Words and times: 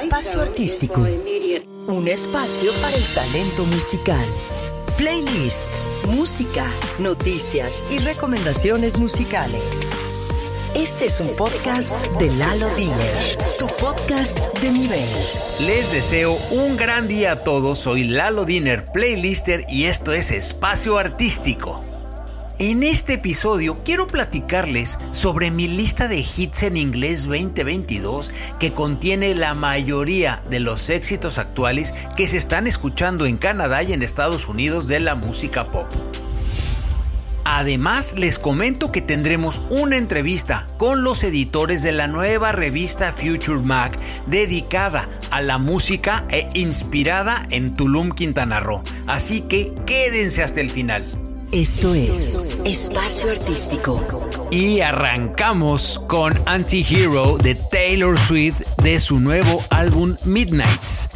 Espacio 0.00 0.42
Artístico. 0.42 1.06
Un 1.86 2.08
espacio 2.08 2.72
para 2.82 2.96
el 2.96 3.04
talento 3.14 3.64
musical. 3.64 4.24
Playlists, 4.98 5.88
música, 6.08 6.66
noticias 6.98 7.84
y 7.90 7.98
recomendaciones 7.98 8.98
musicales. 8.98 9.92
Este 10.74 11.06
es 11.06 11.20
un 11.20 11.28
podcast 11.38 11.94
de 12.18 12.28
Lalo 12.32 12.68
Diner, 12.74 13.38
tu 13.56 13.68
podcast 13.68 14.40
de 14.58 14.70
nivel. 14.72 15.08
Les 15.60 15.92
deseo 15.92 16.36
un 16.50 16.76
gran 16.76 17.06
día 17.06 17.32
a 17.32 17.44
todos. 17.44 17.78
Soy 17.78 18.02
Lalo 18.02 18.44
Diner, 18.44 18.86
playlister, 18.86 19.64
y 19.68 19.84
esto 19.84 20.12
es 20.12 20.32
Espacio 20.32 20.98
Artístico. 20.98 21.93
En 22.60 22.84
este 22.84 23.14
episodio 23.14 23.82
quiero 23.84 24.06
platicarles 24.06 25.00
sobre 25.10 25.50
mi 25.50 25.66
lista 25.66 26.06
de 26.06 26.18
hits 26.18 26.62
en 26.62 26.76
inglés 26.76 27.24
2022 27.24 28.30
que 28.60 28.72
contiene 28.72 29.34
la 29.34 29.54
mayoría 29.54 30.40
de 30.50 30.60
los 30.60 30.88
éxitos 30.88 31.38
actuales 31.38 31.92
que 32.16 32.28
se 32.28 32.36
están 32.36 32.68
escuchando 32.68 33.26
en 33.26 33.38
Canadá 33.38 33.82
y 33.82 33.92
en 33.92 34.04
Estados 34.04 34.46
Unidos 34.46 34.86
de 34.86 35.00
la 35.00 35.16
música 35.16 35.66
pop. 35.66 35.88
Además, 37.44 38.14
les 38.16 38.38
comento 38.38 38.92
que 38.92 39.02
tendremos 39.02 39.60
una 39.68 39.96
entrevista 39.96 40.68
con 40.78 41.02
los 41.02 41.24
editores 41.24 41.82
de 41.82 41.90
la 41.90 42.06
nueva 42.06 42.52
revista 42.52 43.12
Future 43.12 43.60
Mag 43.64 43.98
dedicada 44.26 45.10
a 45.32 45.42
la 45.42 45.58
música 45.58 46.24
e 46.30 46.48
inspirada 46.54 47.46
en 47.50 47.74
Tulum, 47.74 48.12
Quintana 48.12 48.60
Roo. 48.60 48.84
Así 49.08 49.40
que 49.40 49.74
quédense 49.86 50.44
hasta 50.44 50.60
el 50.60 50.70
final. 50.70 51.04
Esto 51.54 51.94
es 51.94 52.62
Espacio 52.64 53.30
Artístico. 53.30 54.02
Y 54.50 54.80
arrancamos 54.80 56.00
con 56.08 56.34
Anti-Hero 56.46 57.38
de 57.40 57.54
Taylor 57.54 58.18
Swift 58.18 58.58
de 58.82 58.98
su 58.98 59.20
nuevo 59.20 59.64
álbum 59.70 60.16
Midnights. 60.24 61.10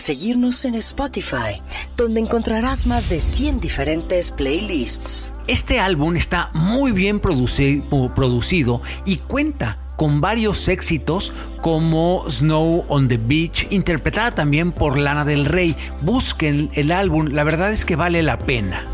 Seguirnos 0.00 0.64
en 0.64 0.74
Spotify, 0.76 1.60
donde 1.96 2.20
encontrarás 2.20 2.86
más 2.86 3.08
de 3.08 3.20
100 3.20 3.60
diferentes 3.60 4.30
playlists. 4.30 5.32
Este 5.46 5.80
álbum 5.80 6.16
está 6.16 6.50
muy 6.54 6.92
bien 6.92 7.20
producido 7.20 8.82
y 9.04 9.16
cuenta 9.18 9.76
con 9.96 10.20
varios 10.20 10.68
éxitos 10.68 11.32
como 11.60 12.24
Snow 12.28 12.84
on 12.88 13.08
the 13.08 13.18
Beach, 13.18 13.66
interpretada 13.70 14.34
también 14.34 14.72
por 14.72 14.98
Lana 14.98 15.24
del 15.24 15.44
Rey. 15.44 15.76
Busquen 16.00 16.70
el 16.74 16.90
álbum, 16.90 17.28
la 17.28 17.44
verdad 17.44 17.70
es 17.70 17.84
que 17.84 17.96
vale 17.96 18.22
la 18.22 18.38
pena. 18.38 18.86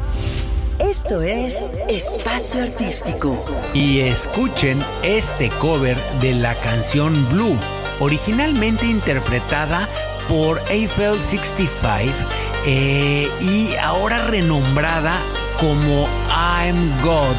Esto 0.78 1.22
es 1.22 1.72
Espacio 1.88 2.62
Artístico. 2.62 3.38
Y 3.72 4.00
escuchen 4.00 4.80
este 5.04 5.48
cover 5.60 5.96
de 6.20 6.34
la 6.34 6.58
canción 6.60 7.28
Blue, 7.30 7.56
originalmente 8.00 8.86
interpretada 8.86 9.88
por 10.28 10.60
Eiffel 10.70 11.22
65 11.22 12.12
eh, 12.66 13.28
y 13.40 13.74
ahora 13.76 14.26
renombrada 14.26 15.12
como 15.58 16.06
I'm 16.28 16.98
God 17.02 17.36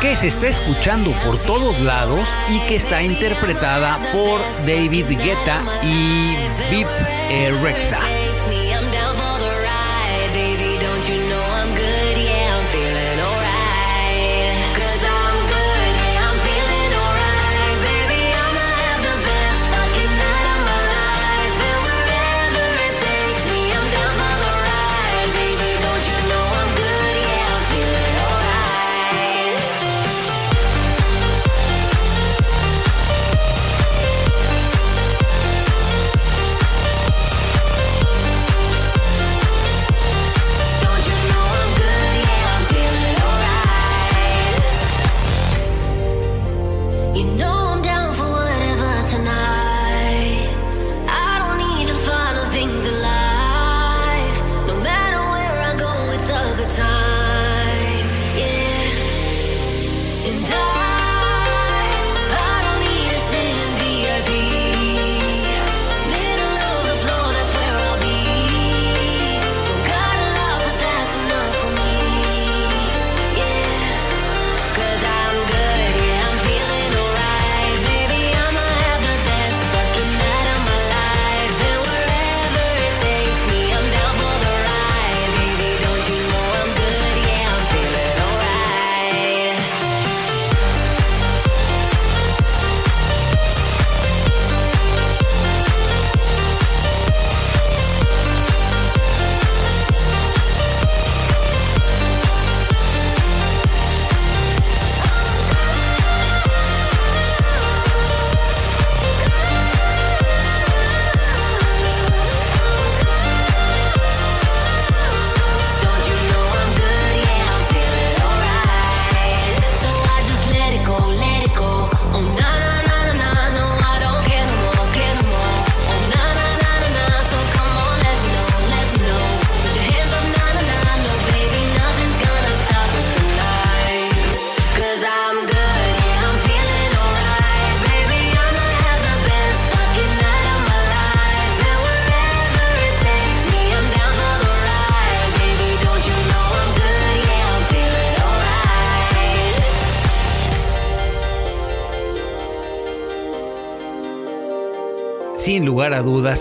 que 0.00 0.16
se 0.16 0.26
está 0.26 0.48
escuchando 0.48 1.12
por 1.24 1.38
todos 1.38 1.80
lados 1.80 2.28
y 2.50 2.60
que 2.66 2.76
está 2.76 3.02
interpretada 3.02 3.98
por 4.12 4.40
David 4.66 5.06
Guetta 5.08 5.62
y 5.82 6.36
Vip 6.70 6.86
eh. 7.30 8.23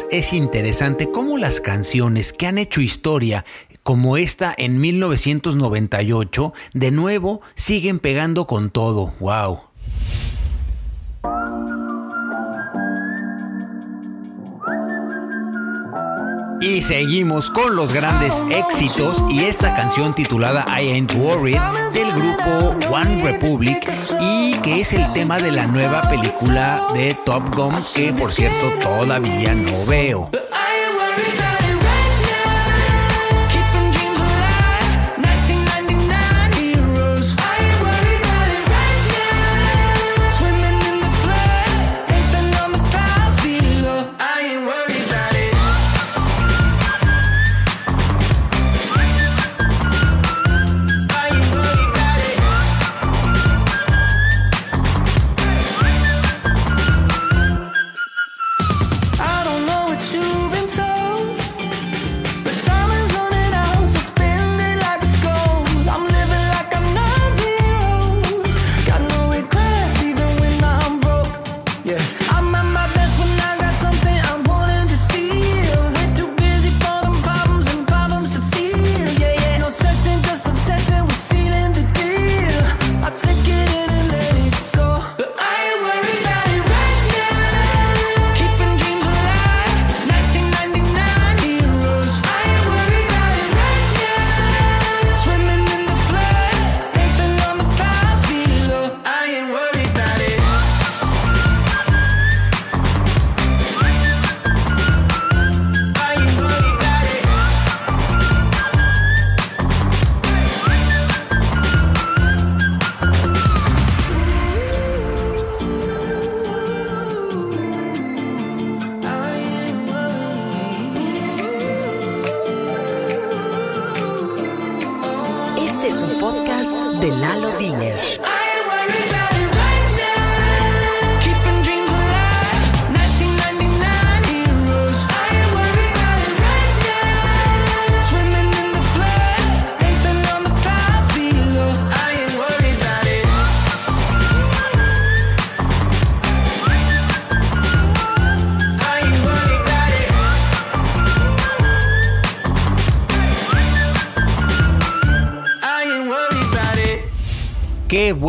Es 0.10 0.34
interesante 0.34 1.12
cómo 1.12 1.38
las 1.38 1.62
canciones 1.62 2.34
que 2.34 2.48
han 2.48 2.58
hecho 2.58 2.82
historia 2.82 3.46
como 3.84 4.18
esta 4.18 4.54
en 4.58 4.80
1998 4.80 6.54
de 6.74 6.90
nuevo 6.90 7.42
siguen 7.54 8.00
pegando 8.00 8.48
con 8.48 8.72
todo. 8.72 9.14
¡Wow! 9.20 9.73
Y 16.64 16.82
seguimos 16.82 17.50
con 17.50 17.76
los 17.76 17.92
grandes 17.92 18.42
éxitos 18.50 19.22
y 19.30 19.44
esta 19.44 19.76
canción 19.76 20.14
titulada 20.14 20.66
I 20.70 20.92
Ain't 20.92 21.14
Worried 21.14 21.58
del 21.92 22.10
grupo 22.14 22.88
One 22.90 23.22
Republic 23.22 23.86
y 24.22 24.54
que 24.60 24.80
es 24.80 24.94
el 24.94 25.12
tema 25.12 25.40
de 25.40 25.52
la 25.52 25.68
nueva 25.68 26.02
película 26.04 26.82
de 26.94 27.16
Top 27.26 27.54
Gun 27.54 27.76
que 27.94 28.14
por 28.14 28.32
cierto 28.32 28.70
todavía 28.82 29.54
no 29.54 29.86
veo. 29.88 30.30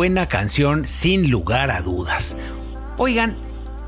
Buena 0.05 0.27
canción, 0.27 0.85
sin 0.85 1.31
lugar 1.31 1.71
a 1.71 1.81
dudas. 1.81 2.37
Oigan, 2.99 3.35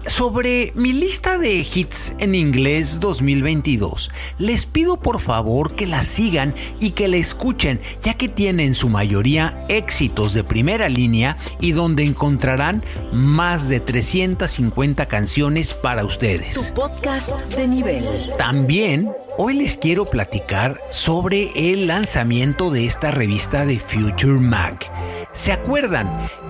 sobre 0.08 0.72
mi 0.74 0.92
lista 0.92 1.38
de 1.38 1.60
hits 1.60 2.16
en 2.18 2.34
inglés 2.34 3.00
2022, 3.00 4.10
les 4.40 4.66
pido 4.66 5.00
por 5.00 5.20
favor 5.20 5.76
que 5.76 5.86
la 5.86 6.02
sigan 6.02 6.56
y 6.80 6.92
que 6.92 7.08
la 7.08 7.18
escuchen, 7.18 7.80
ya 8.04 8.16
que 8.16 8.30
tienen 8.30 8.74
su 8.74 8.90
mayoría 8.90 9.64
éxitos 9.70 10.34
de 10.34 10.44
primera 10.44 10.90
línea 10.90 11.38
y 11.60 11.74
donde 11.74 12.04
encontrarán 12.04 12.84
más 13.14 13.70
de 13.70 13.80
350 13.80 15.06
canciones 15.06 15.76
para 15.76 16.04
ustedes. 16.04 16.56
Tu 16.56 16.74
podcast 16.74 17.54
de 17.56 17.68
nivel. 17.68 18.04
También 18.40 19.12
Hoy 19.40 19.54
les 19.54 19.78
quiero 19.78 20.06
platicar 20.06 20.82
sobre 20.90 21.52
el 21.54 21.86
lanzamiento 21.86 22.72
de 22.72 22.88
esta 22.88 23.12
revista 23.12 23.68
de 23.68 23.78
Future 23.78 24.40
Mac. 24.40 24.92
¿Se 25.38 25.52
acuerdan 25.52 26.10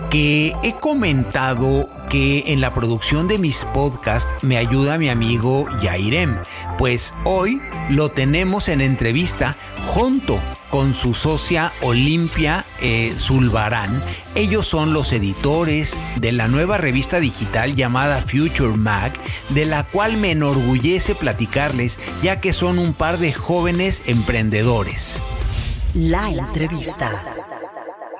que 0.09 0.55
he 0.63 0.71
comentado 0.71 1.87
que 2.09 2.53
en 2.53 2.61
la 2.61 2.73
producción 2.73 3.27
de 3.27 3.37
mis 3.37 3.65
podcasts 3.65 4.33
me 4.43 4.55
ayuda 4.55 4.97
mi 4.97 5.09
amigo 5.09 5.67
Yairem? 5.81 6.37
Pues 6.77 7.13
hoy 7.25 7.61
lo 7.89 8.11
tenemos 8.11 8.69
en 8.69 8.79
entrevista 8.79 9.57
junto 9.87 10.41
con 10.69 10.93
su 10.93 11.13
socia 11.13 11.73
Olimpia 11.81 12.65
eh, 12.79 13.13
Zulbarán. 13.17 13.89
Ellos 14.35 14.65
son 14.65 14.93
los 14.93 15.11
editores 15.11 15.97
de 16.15 16.31
la 16.31 16.47
nueva 16.47 16.77
revista 16.77 17.19
digital 17.19 17.75
llamada 17.75 18.21
Future 18.21 18.77
Mag, 18.77 19.11
de 19.49 19.65
la 19.65 19.83
cual 19.83 20.15
me 20.15 20.31
enorgullece 20.31 21.13
platicarles 21.13 21.99
ya 22.23 22.39
que 22.39 22.53
son 22.53 22.79
un 22.79 22.93
par 22.93 23.17
de 23.17 23.33
jóvenes 23.33 24.03
emprendedores. 24.05 25.21
La 25.93 26.29
entrevista. 26.29 27.09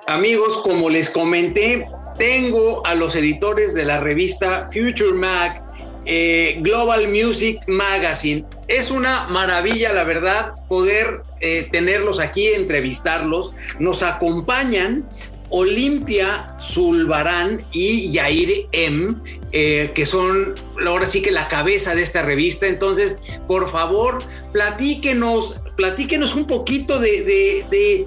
Amigos, 0.10 0.60
como 0.64 0.90
les 0.90 1.10
comenté, 1.10 1.86
tengo 2.18 2.82
a 2.88 2.96
los 2.96 3.18
editores 3.18 3.74
de 3.74 3.84
la 3.84 4.00
revista 4.00 4.64
Future 4.68 5.12
Mag, 5.12 5.62
eh, 6.06 6.60
Global 6.62 7.10
Music 7.10 7.60
Magazine. 7.68 8.46
Es 8.70 8.90
una 8.90 9.28
maravilla, 9.28 9.92
la 9.92 10.06
verdad, 10.06 10.54
poder 10.70 11.24
eh, 11.42 11.68
tenerlos 11.74 12.22
aquí, 12.22 12.48
entrevistarlos. 12.48 13.52
Nos 13.80 14.02
acompañan 14.02 15.06
Olimpia 15.50 16.56
Zulbarán 16.60 17.66
y 17.72 18.12
Yair 18.12 18.68
M, 18.72 19.16
eh, 19.52 19.92
que 19.94 20.06
son 20.06 20.56
ahora 20.86 21.06
sí 21.06 21.22
que 21.22 21.32
la 21.32 21.48
cabeza 21.48 21.96
de 21.96 22.04
esta 22.04 22.22
revista. 22.22 22.68
Entonces, 22.68 23.18
por 23.48 23.70
favor, 23.70 24.20
platíquenos, 24.52 25.62
platíquenos 25.76 26.36
un 26.36 26.48
poquito 26.48 27.00
de, 27.00 28.06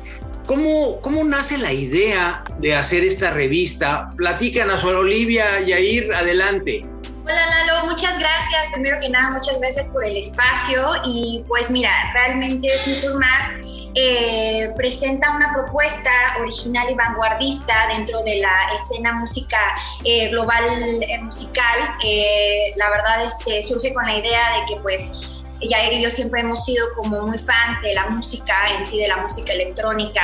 ¿Cómo, 0.51 1.01
¿Cómo 1.01 1.23
nace 1.23 1.59
la 1.59 1.73
idea 1.73 2.43
de 2.59 2.75
hacer 2.75 3.05
esta 3.05 3.31
revista? 3.31 4.09
Platícanos, 4.17 4.83
Olivia, 4.83 5.61
Yair, 5.65 6.13
adelante. 6.13 6.85
Hola 7.23 7.47
Lalo, 7.47 7.87
muchas 7.87 8.19
gracias. 8.19 8.73
Primero 8.73 8.99
que 9.01 9.11
nada, 9.11 9.31
muchas 9.31 9.61
gracias 9.61 9.87
por 9.91 10.05
el 10.05 10.17
espacio. 10.17 10.91
Y 11.07 11.45
pues 11.47 11.71
mira, 11.71 11.93
realmente 12.15 12.69
Futurmag 12.79 13.61
eh, 13.95 14.71
presenta 14.77 15.37
una 15.37 15.53
propuesta 15.53 16.11
original 16.41 16.91
y 16.91 16.95
vanguardista 16.95 17.87
dentro 17.97 18.21
de 18.25 18.39
la 18.39 18.75
escena 18.75 19.13
música 19.15 19.59
eh, 20.03 20.31
global 20.31 20.65
eh, 21.01 21.19
musical. 21.21 21.79
la 22.75 22.91
verdad 22.91 23.25
este, 23.25 23.63
surge 23.63 23.95
con 23.95 24.05
la 24.05 24.17
idea 24.17 24.59
de 24.59 24.75
que 24.75 24.81
pues 24.83 25.30
Jair 25.69 25.93
y 25.93 26.03
yo 26.03 26.11
siempre 26.11 26.41
hemos 26.41 26.65
sido 26.65 26.87
como 26.95 27.23
muy 27.23 27.39
fan 27.39 27.81
de 27.83 27.95
la 27.95 28.09
música 28.09 28.55
en 28.77 28.87
sí, 28.87 28.99
de 28.99 29.09
la 29.09 29.19
música 29.19 29.53
electrónica, 29.53 30.23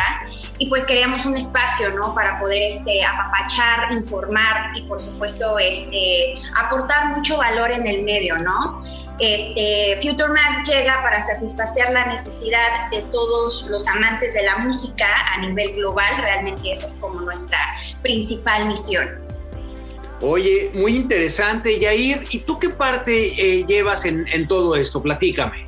y 0.59 0.69
pues 0.69 0.85
queríamos 0.85 1.25
un 1.27 1.37
espacio, 1.37 1.91
¿no? 1.91 2.15
Para 2.15 2.39
poder 2.41 2.63
este, 2.63 3.05
apapachar, 3.05 3.93
informar 3.93 4.77
y 4.77 4.83
por 4.83 5.01
supuesto 5.01 5.59
este, 5.59 6.35
aportar 6.57 7.17
mucho 7.17 7.37
valor 7.37 7.71
en 7.71 7.87
el 7.87 8.03
medio, 8.03 8.39
¿no? 8.39 8.81
Este, 9.19 9.99
Future 10.03 10.29
Mag 10.29 10.65
llega 10.67 11.03
para 11.03 11.25
satisfacer 11.25 11.91
la 11.91 12.07
necesidad 12.07 12.91
de 12.91 13.01
todos 13.13 13.67
los 13.69 13.89
amantes 13.89 14.35
de 14.35 14.43
la 14.43 14.59
música 14.59 15.07
a 15.35 15.41
nivel 15.41 15.73
global, 15.73 16.19
realmente 16.21 16.71
esa 16.71 16.87
es 16.87 16.97
como 16.97 17.21
nuestra 17.21 17.59
principal 18.03 18.69
misión. 18.69 19.26
Oye, 20.21 20.71
muy 20.75 20.97
interesante, 20.97 21.79
Yair. 21.79 22.25
¿Y 22.31 22.41
tú 22.41 22.59
qué 22.59 22.71
parte 22.71 23.13
eh, 23.39 23.65
llevas 23.67 24.05
en, 24.05 24.49
todo 24.49 24.77
esto? 24.77 25.03
Platícame. 25.03 25.67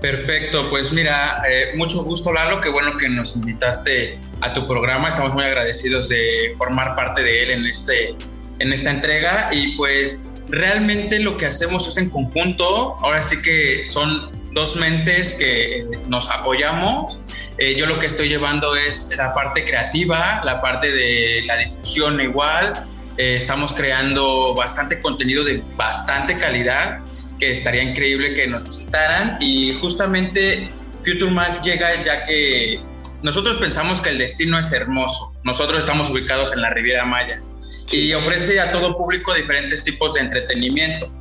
Perfecto, 0.00 0.68
pues 0.70 0.92
mira, 0.92 1.42
eh, 1.50 1.72
mucho 1.76 2.04
gusto 2.04 2.32
Lalo, 2.32 2.60
qué 2.60 2.68
bueno 2.68 2.96
que 2.96 3.08
nos 3.08 3.34
invitaste 3.34 4.20
a 4.40 4.52
tu 4.52 4.68
programa, 4.68 5.08
estamos 5.08 5.34
muy 5.34 5.42
agradecidos 5.42 6.08
de 6.08 6.52
formar 6.56 6.94
parte 6.94 7.24
de 7.24 7.42
él 7.42 7.50
en, 7.50 7.66
este, 7.66 8.14
en 8.60 8.72
esta 8.72 8.90
entrega 8.90 9.48
y 9.50 9.76
pues 9.76 10.32
realmente 10.48 11.18
lo 11.18 11.36
que 11.36 11.46
hacemos 11.46 11.88
es 11.88 11.96
en 11.96 12.10
conjunto, 12.10 12.94
ahora 13.00 13.24
sí 13.24 13.42
que 13.42 13.84
son 13.86 14.30
dos 14.52 14.76
mentes 14.76 15.34
que 15.34 15.84
nos 16.08 16.28
apoyamos. 16.30 17.20
Eh, 17.58 17.74
yo 17.76 17.86
lo 17.86 17.98
que 17.98 18.06
estoy 18.06 18.28
llevando 18.28 18.76
es 18.76 19.14
la 19.16 19.32
parte 19.32 19.64
creativa, 19.64 20.40
la 20.44 20.60
parte 20.60 20.92
de 20.92 21.42
la 21.46 21.56
difusión 21.56 22.20
igual. 22.20 22.72
Eh, 23.18 23.36
estamos 23.36 23.74
creando 23.74 24.54
bastante 24.54 25.00
contenido 25.00 25.44
de 25.44 25.62
bastante 25.76 26.36
calidad 26.36 27.00
que 27.38 27.50
estaría 27.50 27.82
increíble 27.82 28.32
que 28.32 28.46
nos 28.46 28.64
visitaran 28.64 29.36
y 29.40 29.74
justamente 29.80 30.70
Future 31.00 31.30
Mac 31.30 31.60
llega 31.62 32.00
ya 32.02 32.24
que 32.24 32.80
nosotros 33.22 33.56
pensamos 33.56 34.00
que 34.00 34.10
el 34.10 34.18
destino 34.18 34.56
es 34.58 34.72
hermoso. 34.72 35.34
Nosotros 35.42 35.80
estamos 35.80 36.10
ubicados 36.10 36.52
en 36.52 36.62
la 36.62 36.70
Riviera 36.70 37.04
Maya 37.04 37.42
y 37.90 38.12
ofrece 38.12 38.60
a 38.60 38.70
todo 38.70 38.96
público 38.96 39.34
diferentes 39.34 39.82
tipos 39.82 40.14
de 40.14 40.20
entretenimiento. 40.20 41.12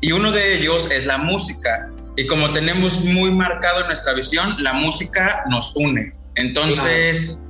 Y 0.00 0.12
uno 0.12 0.30
de 0.30 0.56
ellos 0.56 0.90
es 0.90 1.04
la 1.04 1.18
música. 1.18 1.90
Y 2.16 2.26
como 2.26 2.52
tenemos 2.52 3.04
muy 3.04 3.30
marcado 3.30 3.80
en 3.80 3.88
nuestra 3.88 4.14
visión, 4.14 4.56
la 4.62 4.72
música 4.72 5.44
nos 5.50 5.76
une. 5.76 6.12
Entonces, 6.36 7.42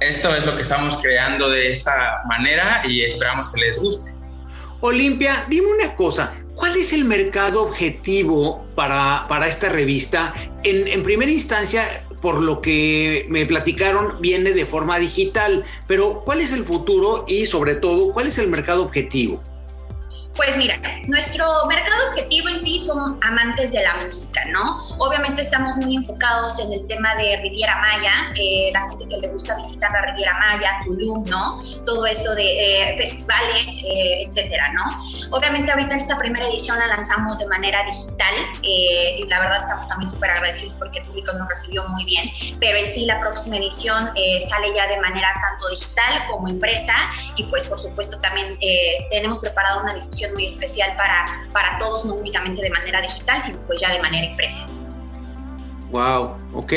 esto 0.00 0.34
es 0.34 0.46
lo 0.46 0.54
que 0.54 0.62
estamos 0.62 0.96
creando 0.98 1.48
de 1.48 1.70
esta 1.70 2.22
manera 2.26 2.82
y 2.86 3.02
esperamos 3.02 3.52
que 3.52 3.60
les 3.60 3.78
guste. 3.78 4.12
Olimpia, 4.80 5.44
dime 5.48 5.66
una 5.72 5.96
cosa, 5.96 6.34
¿cuál 6.54 6.76
es 6.76 6.92
el 6.92 7.04
mercado 7.04 7.62
objetivo 7.62 8.64
para, 8.76 9.26
para 9.28 9.48
esta 9.48 9.68
revista? 9.68 10.32
En, 10.62 10.86
en 10.86 11.02
primera 11.02 11.30
instancia, 11.30 12.04
por 12.22 12.42
lo 12.42 12.60
que 12.60 13.26
me 13.28 13.44
platicaron, 13.44 14.20
viene 14.20 14.52
de 14.52 14.66
forma 14.66 14.98
digital, 14.98 15.64
pero 15.88 16.22
¿cuál 16.24 16.40
es 16.40 16.52
el 16.52 16.64
futuro 16.64 17.24
y 17.26 17.46
sobre 17.46 17.74
todo, 17.74 18.12
cuál 18.12 18.28
es 18.28 18.38
el 18.38 18.48
mercado 18.48 18.82
objetivo? 18.84 19.42
Pues 20.38 20.56
mira, 20.56 20.80
nuestro 21.08 21.44
mercado 21.66 22.10
objetivo 22.10 22.48
en 22.48 22.60
sí 22.60 22.78
son 22.78 23.18
amantes 23.24 23.72
de 23.72 23.82
la 23.82 23.96
música, 23.96 24.44
¿no? 24.44 24.86
Obviamente 24.98 25.42
estamos 25.42 25.74
muy 25.78 25.96
enfocados 25.96 26.60
en 26.60 26.72
el 26.72 26.86
tema 26.86 27.16
de 27.16 27.38
Riviera 27.42 27.76
Maya, 27.80 28.12
eh, 28.36 28.70
la 28.72 28.88
gente 28.88 29.08
que 29.08 29.16
le 29.16 29.28
gusta 29.30 29.56
visitar 29.56 29.90
la 29.90 30.00
Riviera 30.02 30.38
Maya, 30.38 30.78
Tulum, 30.84 31.24
¿no? 31.24 31.60
Todo 31.84 32.06
eso 32.06 32.36
de 32.36 32.92
eh, 32.92 32.96
festivales, 32.96 33.82
eh, 33.82 34.28
etcétera, 34.28 34.72
¿no? 34.74 35.36
Obviamente 35.36 35.72
ahorita 35.72 35.96
esta 35.96 36.16
primera 36.16 36.46
edición 36.46 36.78
la 36.78 36.86
lanzamos 36.86 37.40
de 37.40 37.46
manera 37.48 37.82
digital 37.82 38.34
y 38.62 39.24
la 39.26 39.40
verdad 39.40 39.58
estamos 39.58 39.88
también 39.88 40.08
súper 40.08 40.30
agradecidos 40.30 40.74
porque 40.74 41.00
el 41.00 41.06
público 41.06 41.32
nos 41.32 41.48
recibió 41.48 41.82
muy 41.88 42.04
bien, 42.04 42.30
pero 42.60 42.78
en 42.78 42.88
sí 42.92 43.06
la 43.06 43.18
próxima 43.18 43.56
edición 43.56 44.12
sale 44.48 44.72
ya 44.72 44.86
de 44.86 45.00
manera 45.00 45.34
tanto 45.42 45.68
digital 45.68 46.26
como 46.30 46.46
impresa 46.46 46.94
y 47.34 47.42
pues 47.42 47.64
por 47.64 47.80
supuesto 47.80 48.20
también 48.20 48.56
tenemos 49.10 49.40
preparado 49.40 49.82
una 49.82 49.94
difusión 49.94 50.27
muy 50.32 50.46
especial 50.46 50.96
para, 50.96 51.24
para 51.52 51.78
todos, 51.78 52.04
no 52.04 52.14
únicamente 52.14 52.62
de 52.62 52.70
manera 52.70 53.00
digital, 53.00 53.42
sino 53.42 53.58
pues 53.66 53.80
ya 53.80 53.92
de 53.92 54.00
manera 54.00 54.26
impresa. 54.26 54.66
Wow, 55.90 56.36
ok, 56.54 56.72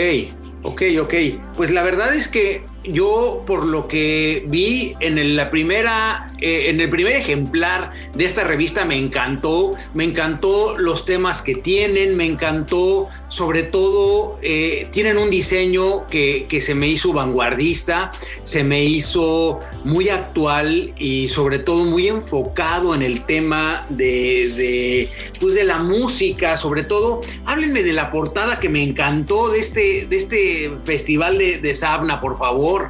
ok, 0.64 0.82
ok. 1.02 1.14
Pues 1.58 1.72
la 1.72 1.84
verdad 1.84 2.14
es 2.14 2.28
que 2.28 2.66
yo 2.84 3.44
por 3.46 3.66
lo 3.66 3.88
que 3.88 4.44
vi 4.48 4.96
en 5.00 5.36
la 5.36 5.50
primera, 5.50 6.32
eh, 6.40 6.64
en 6.66 6.80
el 6.80 6.90
primer 6.90 7.16
ejemplar 7.16 7.92
de 8.14 8.26
esta 8.26 8.44
revista 8.44 8.86
me 8.86 8.98
encantó, 8.98 9.76
me 9.94 10.04
encantó 10.04 10.76
los 10.78 11.06
temas 11.06 11.42
que 11.42 11.56
tienen, 11.56 12.18
me 12.18 12.26
encantó 12.26 13.10
sobre 13.28 13.64
todo 13.64 14.38
eh, 14.42 14.90
tienen 14.92 15.18
un 15.18 15.30
diseño 15.30 16.08
que, 16.10 16.48
se 16.62 16.76
me 16.76 16.88
hizo 16.88 17.14
vanguardista, 17.14 18.12
se 18.42 18.64
me 18.64 18.84
hizo 18.84 19.62
muy 19.86 20.10
actual 20.10 20.94
y 20.98 21.30
sobre 21.30 21.60
todo 21.60 21.86
muy 21.86 22.08
enfocado 22.08 22.94
en 22.94 23.02
el 23.02 23.24
tema 23.24 23.86
de, 23.90 25.08
pues 25.40 25.56
de 25.56 25.64
la 25.64 25.78
música, 25.78 26.58
sobre 26.58 26.84
todo 26.84 27.22
háblenme 27.46 27.84
de 27.84 27.94
la 27.94 28.10
portada 28.10 28.60
que 28.60 28.70
me 28.70 28.84
encantó 28.84 29.50
de 29.50 29.60
este, 29.60 30.08
de 30.08 30.18
este 30.18 30.72
festival 30.84 31.38
de, 31.38 31.60
de 31.60 31.74
Sabna, 31.74 32.20
por 32.20 32.38
favor. 32.38 32.81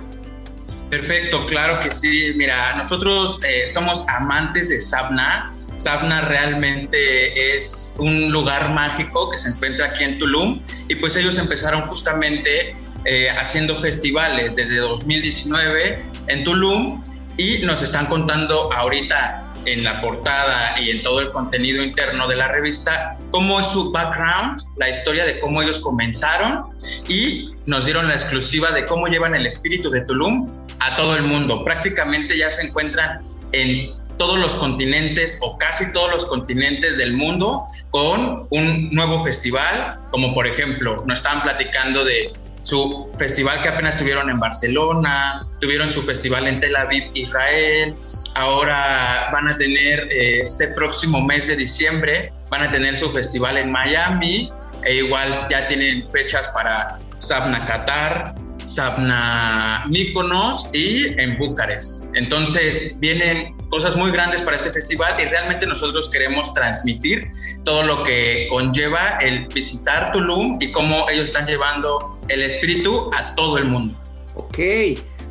Perfecto, 0.91 1.45
claro 1.45 1.79
que 1.79 1.89
sí. 1.89 2.33
Mira, 2.36 2.75
nosotros 2.75 3.39
eh, 3.48 3.69
somos 3.69 4.05
amantes 4.10 4.67
de 4.67 4.81
Sabna. 4.81 5.50
Sabna 5.75 6.19
realmente 6.19 7.55
es 7.55 7.95
un 7.98 8.29
lugar 8.29 8.71
mágico 8.71 9.31
que 9.31 9.38
se 9.38 9.51
encuentra 9.51 9.88
aquí 9.88 10.03
en 10.03 10.19
Tulum 10.19 10.62
y 10.89 10.95
pues 10.95 11.15
ellos 11.15 11.38
empezaron 11.38 11.83
justamente 11.83 12.75
eh, 13.05 13.29
haciendo 13.29 13.77
festivales 13.77 14.53
desde 14.53 14.75
2019 14.79 16.05
en 16.27 16.43
Tulum 16.43 17.01
y 17.38 17.60
nos 17.60 17.81
están 17.81 18.07
contando 18.07 18.69
ahorita 18.74 19.45
en 19.63 19.86
la 19.86 20.01
portada 20.01 20.77
y 20.77 20.89
en 20.89 21.03
todo 21.03 21.21
el 21.21 21.31
contenido 21.31 21.83
interno 21.83 22.27
de 22.27 22.36
la 22.36 22.48
revista 22.50 23.17
cómo 23.31 23.60
es 23.60 23.67
su 23.67 23.91
background, 23.91 24.63
la 24.77 24.89
historia 24.89 25.25
de 25.25 25.39
cómo 25.39 25.62
ellos 25.62 25.79
comenzaron 25.79 26.65
y 27.07 27.51
nos 27.65 27.86
dieron 27.86 28.07
la 28.07 28.13
exclusiva 28.13 28.71
de 28.71 28.86
cómo 28.86 29.07
llevan 29.07 29.36
el 29.36 29.45
espíritu 29.45 29.89
de 29.89 30.01
Tulum 30.01 30.61
a 30.82 30.96
todo 30.96 31.16
el 31.16 31.24
mundo. 31.24 31.64
Prácticamente 31.64 32.38
ya 32.38 32.52
se 32.52 32.68
encuentran 32.68 33.22
en 33.54 33.92
todos 34.18 34.38
los 34.38 34.56
continentes 34.56 35.40
o 35.42 35.58
casi 35.58 35.92
todos 35.94 36.12
los 36.12 36.26
continentes 36.26 36.98
del 36.98 37.14
mundo 37.14 37.66
con 37.90 38.46
un 38.50 38.90
nuevo 38.92 39.24
festival, 39.24 39.96
como 40.12 40.34
por 40.34 40.46
ejemplo, 40.46 41.04
nos 41.08 41.20
estaban 41.20 41.42
platicando 41.42 42.04
de 42.04 42.32
su 42.62 43.12
festival 43.18 43.62
que 43.62 43.70
apenas 43.70 43.98
tuvieron 43.98 44.30
en 44.30 44.40
Barcelona, 44.40 45.48
tuvieron 45.60 45.90
su 45.90 46.04
festival 46.04 46.48
en 46.48 46.60
Tel 46.60 46.76
Aviv, 46.76 47.10
Israel, 47.16 47.96
ahora 48.36 49.30
van 49.32 49.48
a 49.48 49.58
tener 49.58 50.08
eh, 50.12 50.42
este 50.42 50.68
próximo 50.68 51.22
mes 51.22 51.48
de 51.48 51.56
diciembre, 51.56 52.32
van 52.50 52.62
a 52.64 52.72
tener 52.72 52.98
su 52.98 53.10
festival 53.10 53.58
en 53.58 53.72
Miami, 53.72 54.52
e 54.84 54.96
igual 54.96 55.48
ya 55.50 55.68
tienen 55.68 56.06
fechas 56.08 56.48
para 56.50 57.00
Sabna 57.18 57.66
Qatar, 57.66 58.36
Sabna 58.63 59.86
Mykonos 59.89 60.70
y 60.74 61.08
en 61.20 61.38
Bucarest. 61.38 62.06
Entonces 62.15 63.00
vienen 63.00 63.58
cosas 63.70 63.96
muy 63.96 64.12
grandes 64.12 64.41
para 64.41 64.58
este 64.58 64.72
festival 64.72 65.15
y 65.22 65.25
realmente 65.25 65.65
nosotros 65.65 66.10
queremos 66.10 66.53
transmitir 66.53 67.30
todo 67.63 67.84
lo 67.84 68.03
que 68.03 68.48
conlleva 68.50 69.18
el 69.22 69.48
visitar 69.48 70.12
Tulum 70.12 70.58
y 70.62 70.72
cómo 70.72 71.10
ellos 71.10 71.25
están 71.25 71.46
llevando 71.46 72.20
el 72.27 72.41
espíritu 72.44 73.10
a 73.13 73.36
todo 73.36 73.58
el 73.58 73.65
mundo. 73.65 74.00
Ok, 74.36 74.60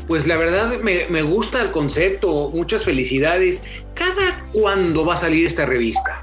pues 0.06 0.26
la 0.26 0.37
verdad 0.37 0.78
me, 0.80 1.06
me 1.08 1.22
gusta 1.22 1.62
el 1.62 1.70
concepto, 1.70 2.50
muchas 2.52 2.84
felicidades. 2.84 3.64
¿Cada 3.94 4.44
cuándo 4.52 5.04
va 5.04 5.14
a 5.14 5.16
salir 5.16 5.46
esta 5.46 5.66
revista? 5.66 6.22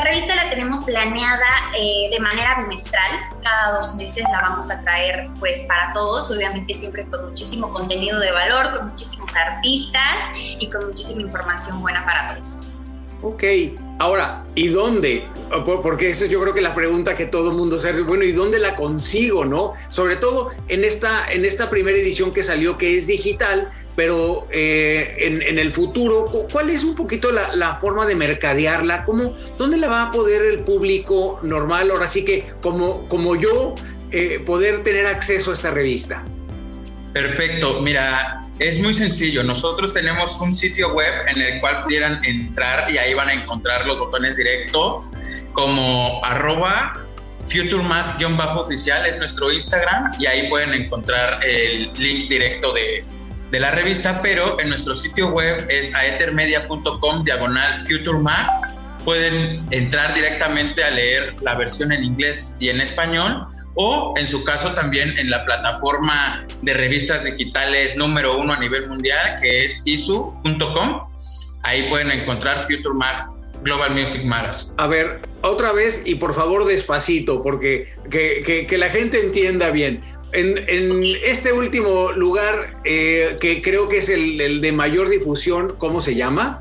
La 0.00 0.06
revista 0.06 0.34
la 0.34 0.48
tenemos 0.48 0.80
planeada 0.84 1.46
eh, 1.78 2.08
de 2.10 2.18
manera 2.20 2.62
bimestral, 2.62 3.10
cada 3.42 3.76
dos 3.76 3.96
meses 3.96 4.24
la 4.32 4.40
vamos 4.40 4.70
a 4.70 4.80
traer 4.80 5.28
pues 5.38 5.58
para 5.68 5.92
todos, 5.92 6.30
obviamente 6.30 6.72
siempre 6.72 7.04
con 7.04 7.26
muchísimo 7.26 7.70
contenido 7.70 8.18
de 8.18 8.32
valor, 8.32 8.78
con 8.78 8.88
muchísimos 8.88 9.30
artistas 9.36 10.24
y 10.34 10.70
con 10.70 10.86
muchísima 10.86 11.20
información 11.20 11.82
buena 11.82 12.06
para 12.06 12.34
todos. 12.34 12.78
Ok, 13.20 13.44
ahora, 13.98 14.42
¿y 14.54 14.68
dónde? 14.68 15.28
Porque 15.82 16.08
esa 16.08 16.24
es 16.24 16.30
yo 16.30 16.40
creo 16.40 16.54
que 16.54 16.62
la 16.62 16.74
pregunta 16.74 17.14
que 17.14 17.26
todo 17.26 17.52
mundo 17.52 17.78
se 17.78 17.90
hace, 17.90 18.00
bueno, 18.00 18.24
¿y 18.24 18.32
dónde 18.32 18.58
la 18.58 18.76
consigo, 18.76 19.44
no? 19.44 19.74
Sobre 19.90 20.16
todo 20.16 20.48
en 20.68 20.82
esta, 20.82 21.30
en 21.30 21.44
esta 21.44 21.68
primera 21.68 21.98
edición 21.98 22.32
que 22.32 22.42
salió 22.42 22.78
que 22.78 22.96
es 22.96 23.06
digital, 23.06 23.70
pero 24.00 24.48
eh, 24.50 25.14
en, 25.18 25.58
el 25.58 25.74
futuro, 25.74 26.32
¿cuál 26.50 26.70
es 26.70 26.84
un 26.84 26.94
poquito 26.94 27.30
la, 27.32 27.76
forma 27.76 28.06
de 28.06 28.14
mercadearla? 28.14 29.04
¿Cómo, 29.04 29.36
¿Dónde 29.58 29.76
la 29.76 29.88
va 29.88 30.04
a 30.04 30.10
poder 30.10 30.42
el 30.46 30.60
público 30.60 31.38
normal, 31.42 31.90
ahora 31.90 32.06
sí 32.06 32.24
que 32.24 32.46
como, 32.62 33.06
como 33.10 33.36
yo, 33.36 33.74
eh, 34.10 34.40
poder 34.46 34.84
tener 34.84 35.04
acceso 35.04 35.50
a 35.50 35.52
esta 35.52 35.70
revista? 35.70 36.24
Perfecto, 37.12 37.82
mira, 37.82 38.48
es 38.58 38.80
muy 38.80 38.94
sencillo. 38.94 39.44
Nosotros 39.44 39.92
tenemos 39.92 40.40
un 40.40 40.54
sitio 40.54 40.94
web 40.94 41.12
en 41.28 41.38
el 41.38 41.60
cual 41.60 41.82
pudieran 41.82 42.24
entrar 42.24 42.90
y 42.90 42.96
ahí 42.96 43.12
van 43.12 43.28
a 43.28 43.34
encontrar 43.34 43.86
los 43.86 43.98
botones 43.98 44.38
directos 44.38 45.10
como 45.52 46.24
arroba 46.24 47.06
FutureMac-oficial 47.44 49.04
es 49.04 49.18
nuestro 49.18 49.52
Instagram 49.52 50.12
y 50.18 50.24
ahí 50.24 50.48
pueden 50.48 50.72
encontrar 50.72 51.44
el 51.44 51.90
link 51.98 52.30
directo 52.30 52.72
de, 52.72 53.04
de 53.50 53.60
la 53.60 53.70
revista, 53.70 54.20
pero 54.22 54.60
en 54.60 54.68
nuestro 54.68 54.94
sitio 54.94 55.28
web 55.28 55.66
es 55.68 55.94
aethermedia.com 55.94 57.22
diagonal 57.24 57.84
futuremap. 57.84 58.48
Pueden 59.04 59.66
entrar 59.70 60.14
directamente 60.14 60.84
a 60.84 60.90
leer 60.90 61.34
la 61.42 61.54
versión 61.54 61.90
en 61.92 62.04
inglés 62.04 62.56
y 62.60 62.68
en 62.68 62.80
español 62.80 63.46
o 63.74 64.14
en 64.16 64.28
su 64.28 64.44
caso 64.44 64.72
también 64.72 65.18
en 65.18 65.30
la 65.30 65.44
plataforma 65.44 66.44
de 66.62 66.74
revistas 66.74 67.24
digitales 67.24 67.96
número 67.96 68.36
uno 68.36 68.52
a 68.52 68.58
nivel 68.58 68.88
mundial 68.88 69.36
que 69.40 69.64
es 69.64 69.82
isu.com. 69.86 71.08
Ahí 71.62 71.88
pueden 71.88 72.10
encontrar 72.10 72.62
Future 72.64 72.94
Mag 72.94 73.30
Global 73.62 73.92
Music 73.92 74.24
Magazine. 74.24 74.74
A 74.78 74.86
ver, 74.86 75.20
otra 75.42 75.72
vez 75.72 76.02
y 76.04 76.16
por 76.16 76.34
favor 76.34 76.64
despacito, 76.64 77.42
porque 77.42 77.94
que, 78.10 78.76
la 78.78 78.88
gente 78.90 79.20
entienda 79.20 79.70
bien. 79.70 80.00
En, 80.32 81.02
este 81.24 81.52
último 81.52 82.12
lugar, 82.12 82.74
eh, 82.84 83.36
que 83.40 83.62
creo 83.62 83.88
que 83.88 83.98
es 83.98 84.08
el, 84.08 84.60
de 84.60 84.72
mayor 84.72 85.08
difusión, 85.08 85.74
¿cómo 85.78 86.00
se 86.00 86.14
llama? 86.14 86.58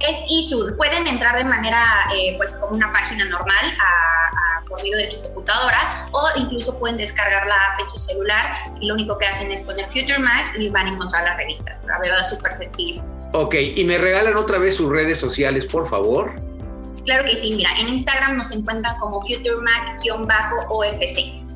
Es 0.00 0.16
ISUR. 0.28 0.76
Pueden 0.76 1.06
entrar 1.06 1.36
de 1.36 1.44
manera, 1.44 1.84
eh, 2.16 2.34
pues, 2.38 2.52
como 2.52 2.74
una 2.74 2.90
página 2.92 3.26
normal 3.26 3.76
a, 3.78 4.64
por 4.66 4.82
medio 4.82 4.96
de 4.96 5.08
tu 5.08 5.20
computadora 5.22 6.06
o 6.12 6.28
incluso 6.36 6.78
pueden 6.78 6.96
descargar 6.96 7.46
la 7.46 7.54
app 7.54 7.80
en 7.80 7.90
su 7.90 7.98
celular 7.98 8.54
y 8.80 8.86
lo 8.86 8.94
único 8.94 9.18
que 9.18 9.26
hacen 9.26 9.50
es 9.50 9.62
poner 9.62 9.86
Future 9.86 10.20
Mag 10.20 10.56
y 10.56 10.68
van 10.70 10.86
a 10.86 10.90
encontrar 10.90 11.24
la 11.24 11.36
revista. 11.36 11.78
La 11.86 11.98
verdad, 11.98 12.24
súper 12.28 12.54
sencillo. 12.54 13.02
Ok, 13.32 13.56
y 13.76 13.84
me 13.84 13.98
regalan 13.98 14.36
otra 14.36 14.58
vez 14.58 14.76
sus 14.76 14.90
redes 14.90 15.18
sociales, 15.18 15.66
por 15.66 15.86
favor. 15.86 16.40
Claro 17.04 17.24
que 17.24 17.36
sí, 17.36 17.54
mira, 17.56 17.70
en 17.78 17.88
Instagram 17.88 18.36
nos 18.36 18.52
encuentran 18.52 18.96
como 18.98 19.20
FutureMac-OFC. 19.20 21.49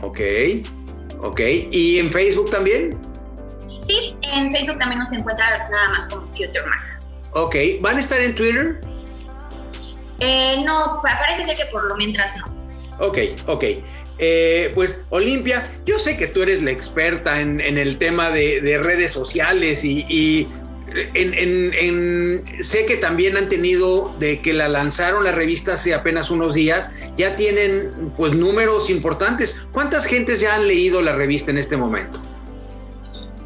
Ok, 0.00 0.20
ok. 1.20 1.40
¿Y 1.70 1.98
en 1.98 2.10
Facebook 2.10 2.50
también? 2.50 2.98
Sí, 3.82 4.14
en 4.22 4.52
Facebook 4.52 4.78
también 4.78 5.00
nos 5.00 5.12
encuentra 5.12 5.68
nada 5.70 5.90
más 5.90 6.06
como 6.06 6.26
FutureMac. 6.26 7.00
Ok, 7.32 7.56
¿van 7.80 7.96
a 7.96 8.00
estar 8.00 8.20
en 8.20 8.34
Twitter? 8.34 8.80
Eh, 10.20 10.62
no, 10.64 11.00
parece 11.02 11.44
ser 11.44 11.56
que 11.56 11.66
por 11.66 11.84
lo 11.84 11.96
mientras 11.96 12.36
no. 12.36 13.06
Ok, 13.06 13.18
ok. 13.46 13.64
Eh, 14.20 14.72
pues 14.74 15.04
Olimpia, 15.10 15.62
yo 15.86 15.98
sé 15.98 16.16
que 16.16 16.26
tú 16.26 16.42
eres 16.42 16.62
la 16.62 16.72
experta 16.72 17.40
en, 17.40 17.60
el 17.60 17.98
tema 17.98 18.30
de, 18.30 18.80
redes 18.82 19.12
sociales 19.12 19.84
y 19.84 20.48
sé 22.62 22.86
que 22.86 22.96
también 22.96 23.36
han 23.36 23.48
tenido 23.48 24.14
de 24.18 24.40
que 24.40 24.52
la 24.52 24.68
lanzaron 24.68 25.24
la 25.24 25.32
revista 25.32 25.74
hace 25.74 25.94
apenas 25.94 26.30
unos 26.30 26.54
días, 26.54 26.94
ya 27.16 27.36
tienen 27.36 28.12
pues 28.16 28.34
números 28.34 28.90
importantes. 28.90 29.66
¿Cuántas 29.72 30.06
gentes 30.06 30.40
ya 30.40 30.54
han 30.54 30.66
leído 30.66 31.02
la 31.02 31.14
revista 31.14 31.50
en 31.50 31.58
este 31.58 31.76
momento? 31.76 32.22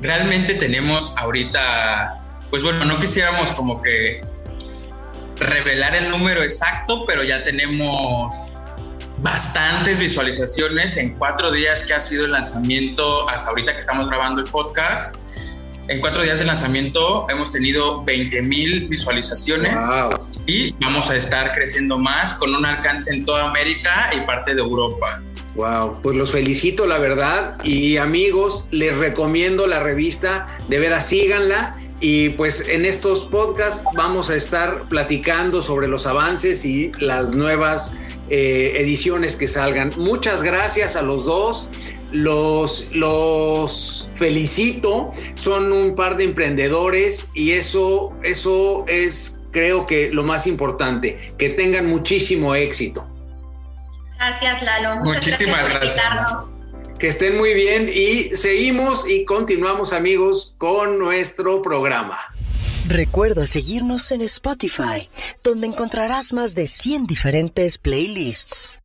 Realmente 0.00 0.54
tenemos 0.54 1.16
ahorita, 1.18 2.24
pues 2.50 2.62
bueno, 2.62 2.84
no 2.84 2.98
quisiéramos 2.98 3.52
como 3.52 3.80
que 3.80 4.24
revelar 5.38 5.94
el 5.94 6.08
número 6.10 6.42
exacto, 6.42 7.04
pero 7.06 7.22
ya 7.22 7.42
tenemos 7.42 8.48
bastantes 9.18 9.98
visualizaciones 9.98 10.96
en 10.96 11.14
cuatro 11.14 11.52
días 11.52 11.84
que 11.84 11.94
ha 11.94 12.00
sido 12.00 12.24
el 12.24 12.32
lanzamiento 12.32 13.28
hasta 13.28 13.50
ahorita 13.50 13.74
que 13.74 13.80
estamos 13.80 14.08
grabando 14.08 14.40
el 14.40 14.50
podcast 14.50 15.16
en 15.92 16.00
cuatro 16.00 16.22
días 16.22 16.38
de 16.38 16.46
lanzamiento 16.46 17.26
hemos 17.28 17.52
tenido 17.52 18.02
20 18.02 18.40
mil 18.42 18.88
visualizaciones 18.88 19.76
y 20.46 20.72
vamos 20.80 21.10
a 21.10 21.16
estar 21.16 21.52
creciendo 21.52 21.98
más 21.98 22.34
con 22.34 22.54
un 22.54 22.64
alcance 22.64 23.14
en 23.14 23.26
toda 23.26 23.50
América 23.50 24.10
y 24.16 24.20
parte 24.22 24.54
de 24.54 24.62
Europa. 24.62 25.22
Wow, 25.54 26.00
pues 26.02 26.16
los 26.16 26.30
felicito 26.30 26.86
la 26.86 26.98
verdad 26.98 27.62
y 27.62 27.98
amigos, 27.98 28.68
les 28.70 28.96
recomiendo 28.96 29.66
la 29.66 29.80
revista, 29.80 30.46
de 30.66 30.78
veras 30.78 31.08
síganla 31.08 31.74
y 32.00 32.30
pues 32.30 32.66
en 32.68 32.86
estos 32.86 33.26
podcasts 33.26 33.84
vamos 33.94 34.30
a 34.30 34.34
estar 34.34 34.88
platicando 34.88 35.60
sobre 35.60 35.88
los 35.88 36.06
avances 36.06 36.64
y 36.64 36.90
las 37.00 37.34
nuevas 37.34 37.98
eh, 38.30 38.76
ediciones 38.78 39.36
que 39.36 39.46
salgan. 39.46 39.90
Muchas 39.98 40.42
gracias 40.42 40.96
a 40.96 41.02
los 41.02 41.26
dos 41.26 41.68
los, 42.12 42.88
los 42.92 44.10
felicito, 44.14 45.12
son 45.34 45.72
un 45.72 45.94
par 45.94 46.16
de 46.16 46.24
emprendedores 46.24 47.30
y 47.34 47.52
eso, 47.52 48.12
eso 48.22 48.84
es 48.88 49.42
creo 49.52 49.86
que 49.86 50.10
lo 50.10 50.24
más 50.24 50.46
importante, 50.46 51.34
que 51.38 51.50
tengan 51.50 51.86
muchísimo 51.86 52.54
éxito. 52.54 53.06
Gracias 54.16 54.62
Lalo. 54.62 55.04
Muchísimas 55.04 55.68
gracias. 55.68 56.04
Que 56.98 57.08
estén 57.08 57.36
muy 57.36 57.54
bien 57.54 57.88
y 57.92 58.36
seguimos 58.36 59.08
y 59.08 59.24
continuamos 59.24 59.92
amigos 59.92 60.54
con 60.58 60.98
nuestro 60.98 61.60
programa. 61.60 62.18
Recuerda 62.86 63.46
seguirnos 63.46 64.10
en 64.12 64.22
Spotify, 64.22 65.08
donde 65.42 65.66
encontrarás 65.66 66.32
más 66.32 66.54
de 66.54 66.68
100 66.68 67.06
diferentes 67.06 67.78
playlists. 67.78 68.82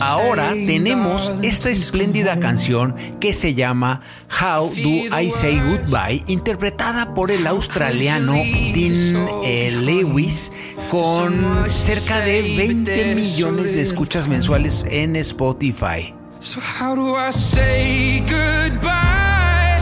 Ahora 0.00 0.50
tenemos 0.52 1.32
esta 1.42 1.70
espléndida 1.70 2.38
canción 2.38 2.94
que 3.18 3.32
se 3.32 3.54
llama 3.54 4.02
How 4.28 4.68
Do 4.74 5.18
I 5.18 5.30
Say 5.30 5.58
Goodbye, 5.58 6.22
interpretada 6.26 7.14
por 7.14 7.30
el 7.30 7.46
australiano 7.46 8.34
Dean 8.34 9.28
eh, 9.42 9.70
Lewis, 9.70 10.52
con 10.90 11.64
cerca 11.70 12.20
de 12.20 12.42
20 12.42 13.14
millones 13.14 13.74
de 13.74 13.80
escuchas 13.80 14.28
mensuales 14.28 14.84
en 14.90 15.16
Spotify. 15.16 16.14
So 16.40 16.60
how 16.60 16.94
do 16.94 17.16
I 17.16 17.32
say 17.32 18.20
goodbye? 18.20 19.78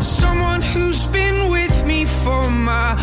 Someone 0.00 0.60
who's 0.60 1.06
been 1.06 1.50
with 1.50 1.86
me 1.86 2.04
for 2.04 2.50
my 2.50 2.96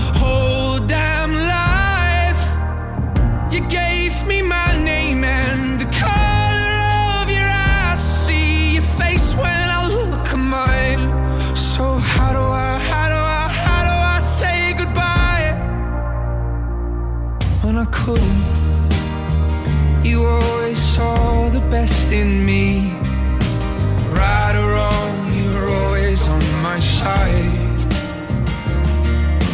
couldn't? 18.09 18.45
You 20.03 20.25
always 20.25 20.79
saw 20.95 21.49
the 21.49 21.63
best 21.75 22.11
in 22.11 22.29
me. 22.49 22.65
Right 24.21 24.55
or 24.61 24.67
wrong, 24.73 25.15
you 25.37 25.47
were 25.55 25.69
always 25.81 26.27
on 26.27 26.43
my 26.67 26.79
side. 26.79 27.89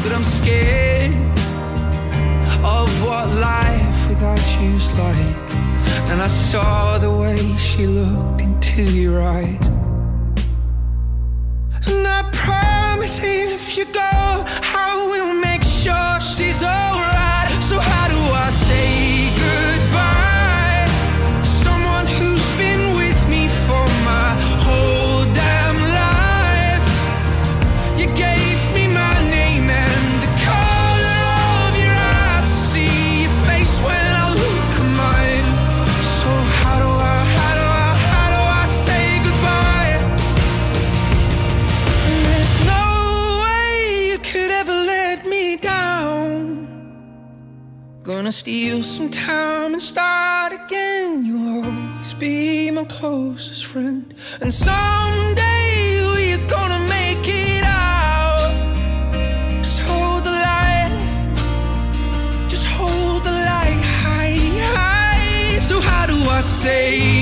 But 0.02 0.12
I'm 0.16 0.28
scared 0.40 1.14
of 2.78 2.88
what 3.06 3.28
life 3.52 4.00
without 4.10 4.46
you's 4.62 4.90
like. 5.04 5.48
And 6.10 6.22
I 6.22 6.28
saw 6.28 6.98
the 6.98 7.14
way 7.24 7.42
she 7.58 7.88
looked 7.88 8.40
into 8.48 8.84
your 8.84 9.22
eyes. 9.22 9.68
And 11.90 12.04
I 12.20 12.22
promise 12.46 13.20
if 13.22 13.78
you 13.78 13.86
go, 13.86 14.16
I 14.84 14.90
will 15.12 15.34
make 15.48 15.64
sure 15.64 16.22
she's 16.22 16.64
alright. 16.64 16.95
Gonna 48.26 48.32
steal 48.32 48.82
some 48.82 49.12
time 49.12 49.74
and 49.74 49.82
start 49.84 50.52
again. 50.52 51.24
You'll 51.26 51.64
always 51.64 52.16
be 52.16 52.72
my 52.72 52.84
closest 52.86 53.68
friend. 53.68 54.16
And 54.42 54.52
someday 54.52 56.02
we're 56.02 56.48
gonna 56.48 56.80
make 56.90 57.28
it 57.28 57.64
out. 57.64 58.50
Just 59.62 59.80
hold 59.82 60.24
the 60.24 60.32
light. 60.32 60.94
Just 62.50 62.66
hold 62.66 63.24
the 63.24 63.32
light 63.32 63.84
high, 64.02 64.40
high. 64.74 65.60
So, 65.60 65.80
how 65.80 66.08
do 66.08 66.18
I 66.28 66.42
say 66.42 67.15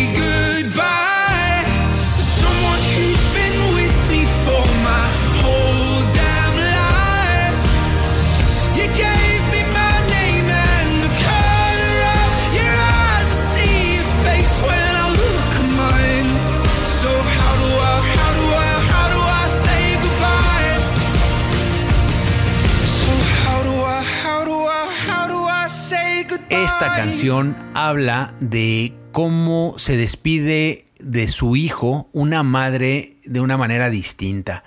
esta 26.93 27.05
canción 27.05 27.55
habla 27.73 28.35
de 28.39 28.93
cómo 29.11 29.73
se 29.77 29.97
despide 29.97 30.85
de 30.99 31.27
su 31.27 31.55
hijo 31.55 32.07
una 32.13 32.43
madre 32.43 33.17
de 33.25 33.39
una 33.39 33.57
manera 33.57 33.89
distinta. 33.89 34.63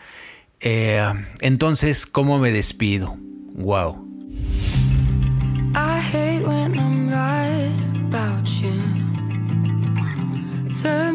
Eh, 0.59 1.01
entonces, 1.41 2.05
¿cómo 2.05 2.41
me 2.41 2.51
despido? 2.51 3.17
Wow. 3.55 4.05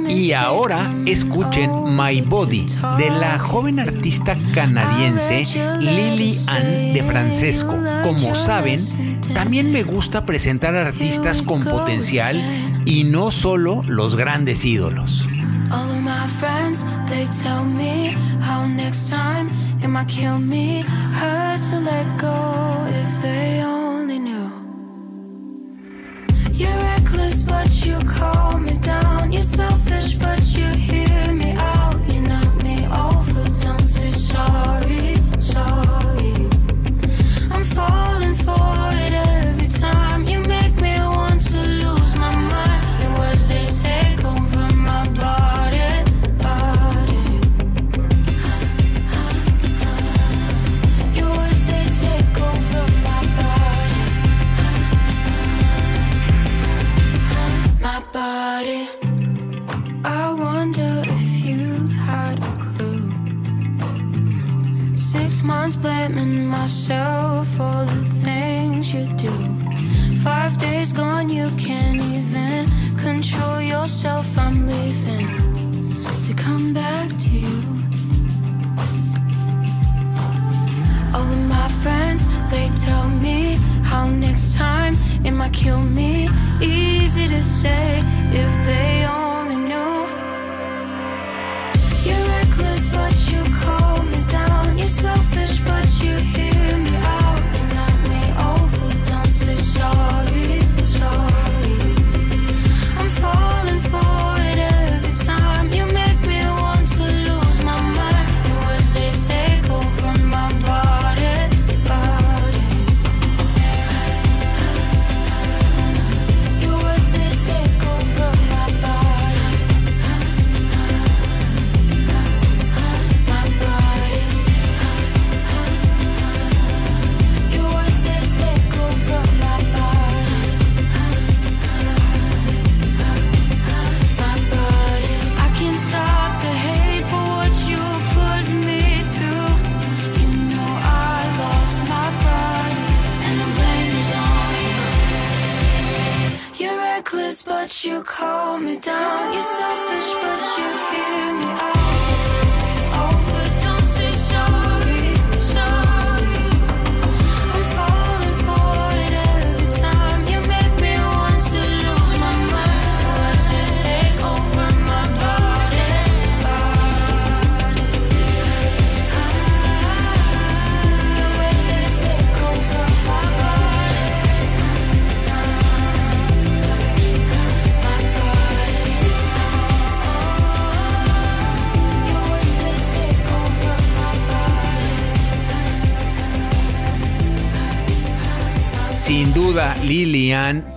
Y 0.08 0.34
ahora 0.34 0.94
escuchen 1.06 1.96
My 1.96 2.22
Body 2.22 2.66
de 2.98 3.10
la 3.10 3.40
joven 3.40 3.80
artista 3.80 4.38
canadiense 4.54 5.46
Lily 5.80 6.36
Ann 6.48 6.94
de 6.94 7.04
Francesco. 7.04 7.76
Como 8.04 8.36
saben, 8.36 8.80
también 9.34 9.72
me 9.72 9.84
gusta 9.84 10.26
presentar 10.26 10.76
artistas 10.76 11.42
con 11.42 11.64
potencial 11.64 12.42
y 12.86 13.04
no 13.04 13.32
solo 13.32 13.84
los 13.88 14.16
grandes 14.16 14.66
ídolos. 14.66 15.28
It 19.84 19.90
might 19.90 20.08
kill 20.08 20.38
me. 20.38 20.84
To 21.70 21.80
let 21.80 22.18
go 22.18 22.86
if 22.88 23.22
they 23.22 23.62
only 23.64 24.20
knew. 24.20 24.61
reckless, 27.12 27.44
but 27.44 27.86
you 27.86 28.00
calm 28.00 28.66
me 28.66 28.74
down. 28.80 29.32
You're 29.32 29.42
selfish, 29.42 30.16
but 30.16 30.40
you 30.56 30.68
hear 30.68 31.34
me 31.34 31.52
out. 31.52 31.91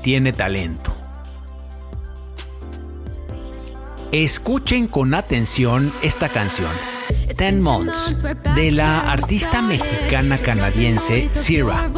tiene 0.05 0.35
talento. 0.35 0.95
Escuchen 4.13 4.87
con 4.87 5.15
atención 5.15 5.95
esta 6.03 6.29
canción, 6.29 6.71
Ten 7.39 7.63
Months, 7.63 8.23
de 8.55 8.71
la 8.71 9.01
artista 9.01 9.63
mexicana 9.63 10.37
canadiense 10.37 11.31
Sierra 11.33 11.89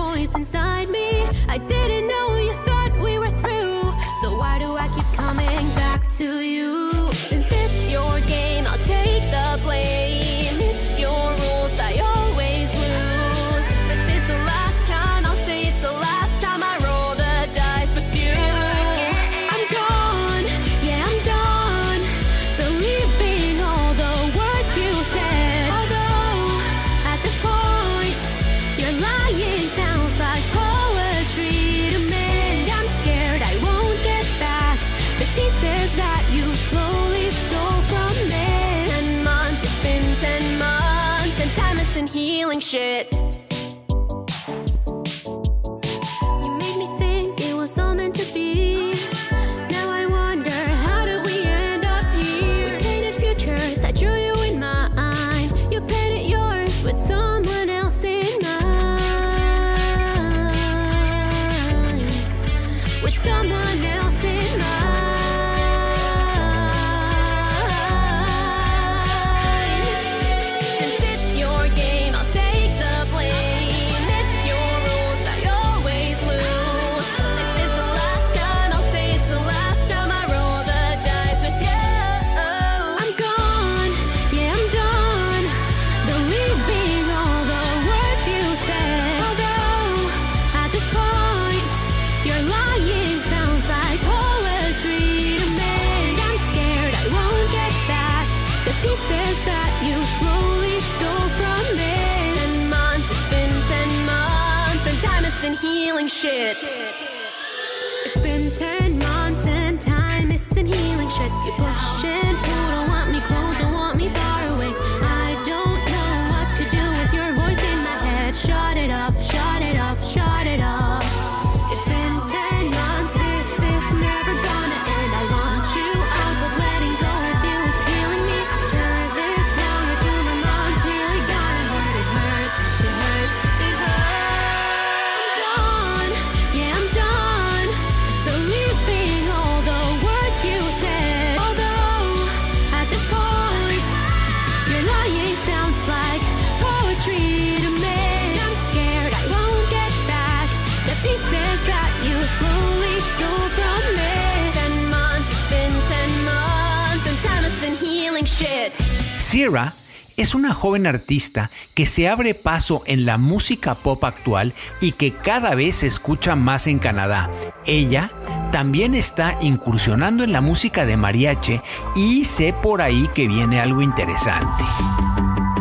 Sierra 159.18 159.72
es 160.16 160.35
una 160.35 160.55
joven 160.55 160.87
artista 160.87 161.50
que 161.74 161.85
se 161.85 162.09
abre 162.09 162.35
paso 162.35 162.83
en 162.87 163.05
la 163.05 163.18
música 163.18 163.74
pop 163.74 164.02
actual 164.05 164.55
y 164.81 164.92
que 164.92 165.12
cada 165.12 165.55
vez 165.55 165.76
se 165.76 165.87
escucha 165.87 166.37
más 166.37 166.66
en 166.66 166.79
Canadá. 166.79 167.31
Ella 167.66 168.11
también 168.50 168.94
está 168.94 169.37
incursionando 169.42 170.24
en 170.24 170.33
la 170.33 170.40
música 170.40 170.87
de 170.87 170.96
mariachi 170.96 171.61
y 171.94 172.24
sé 172.24 172.55
por 172.55 172.81
ahí 172.81 173.11
que 173.14 173.29
viene 173.29 173.61
algo 173.61 173.83
interesante. 173.83 174.64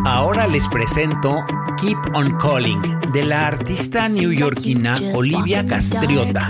Ahora 0.05 0.45
les 0.45 0.67
presento 0.67 1.43
Keep 1.77 1.97
on 2.13 2.37
Calling 2.37 2.81
de 3.11 3.25
la 3.25 3.47
artista 3.47 4.07
neoyorquina 4.07 4.95
Olivia 5.15 5.65
Castriota. 5.65 6.47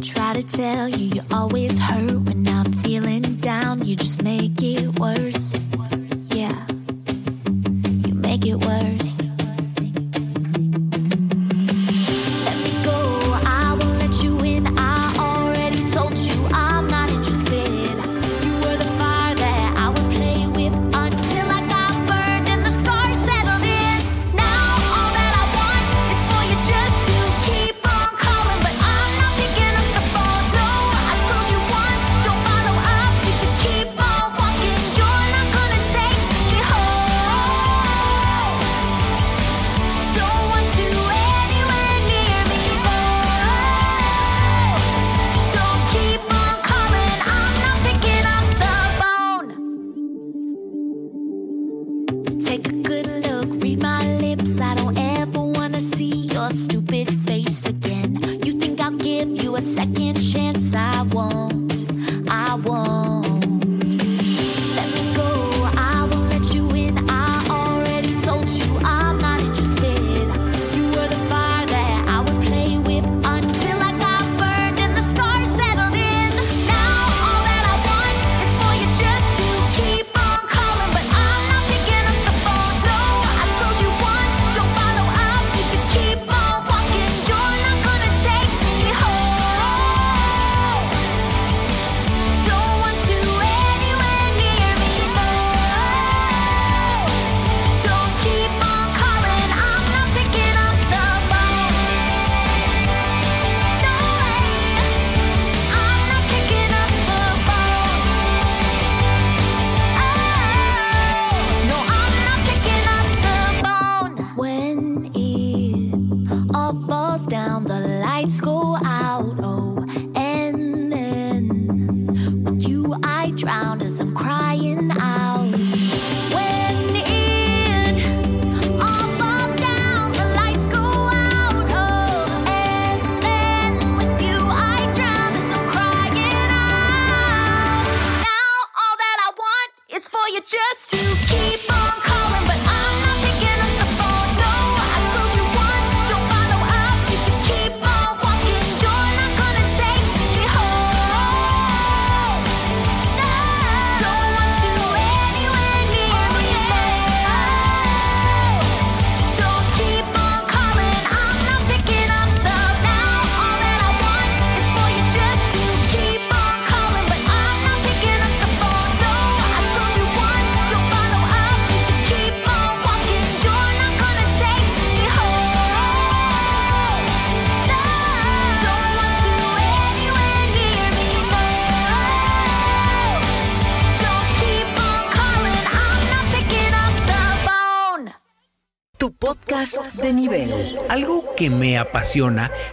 Try 0.00 0.32
to 0.34 0.42
tell 0.44 0.88
always 1.32 1.78
hurt 1.78 2.33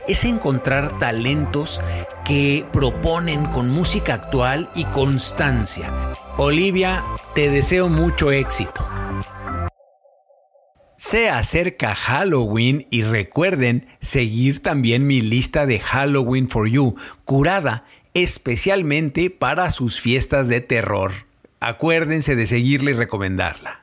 es 0.07 0.25
encontrar 0.25 0.97
talentos 0.97 1.81
que 2.25 2.65
proponen 2.71 3.45
con 3.45 3.69
música 3.69 4.15
actual 4.15 4.69
y 4.75 4.86
constancia. 4.86 5.91
Olivia, 6.38 7.03
te 7.36 7.49
deseo 7.49 7.89
mucho 7.89 8.31
éxito. 8.31 8.88
Se 10.97 11.29
acerca 11.29 11.95
Halloween 11.95 12.88
y 12.91 13.01
recuerden 13.01 13.88
seguir 13.99 14.62
también 14.62 15.07
mi 15.07 15.21
lista 15.21 15.65
de 15.65 15.79
Halloween 15.79 16.47
for 16.47 16.69
You, 16.69 16.95
curada 17.25 17.86
especialmente 18.13 19.29
para 19.29 19.71
sus 19.71 19.99
fiestas 19.99 20.47
de 20.47 20.62
terror. 20.62 21.12
Acuérdense 21.60 22.36
de 22.36 22.45
seguirla 22.45 22.91
y 22.91 22.93
recomendarla. 22.93 23.81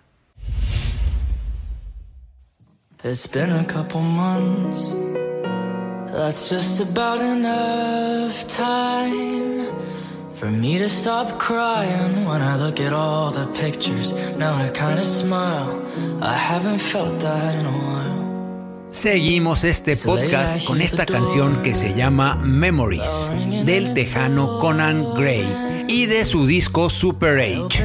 That's 6.12 6.48
just 6.48 6.80
about 6.80 7.20
enough 7.20 8.46
time 8.48 9.66
for 10.34 10.50
me 10.50 10.78
to 10.78 10.88
stop 10.88 11.38
crying 11.38 12.24
when 12.24 12.40
I 12.40 12.56
look 12.56 12.80
at 12.80 12.92
all 12.92 13.30
the 13.30 13.46
pictures. 13.48 14.12
Now 14.36 14.54
I 14.56 14.70
kinda 14.70 15.04
smile. 15.04 15.82
I 16.22 16.34
haven't 16.34 16.80
felt 16.80 17.20
that 17.20 17.54
in 17.54 17.66
a 17.66 17.70
while. 17.70 18.08
Seguimos 18.90 19.64
este 19.64 19.96
podcast 19.96 20.64
con 20.64 20.80
esta 20.80 21.04
canción 21.04 21.62
que 21.62 21.74
se 21.74 21.94
llama 21.94 22.36
Memories 22.36 23.30
del 23.66 23.92
tejano 23.92 24.58
Conan 24.60 25.14
Gray 25.14 25.84
y 25.88 26.06
de 26.06 26.24
su 26.24 26.46
disco 26.46 26.88
Super 26.88 27.38
Age. 27.38 27.84